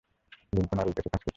[0.53, 1.29] Lincoln আর এই কেসে কাজ করছে না।